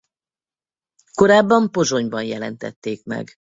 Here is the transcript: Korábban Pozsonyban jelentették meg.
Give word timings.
Korábban 1.15 1.71
Pozsonyban 1.71 2.23
jelentették 2.23 3.05
meg. 3.05 3.35